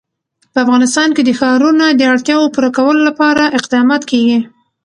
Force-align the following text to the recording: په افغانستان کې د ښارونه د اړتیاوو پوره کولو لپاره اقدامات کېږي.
په 0.51 0.57
افغانستان 0.65 1.09
کې 1.15 1.21
د 1.25 1.29
ښارونه 1.39 1.85
د 1.93 2.01
اړتیاوو 2.13 2.51
پوره 2.53 2.69
کولو 2.77 3.01
لپاره 3.09 3.43
اقدامات 3.57 4.01
کېږي. 4.11 4.39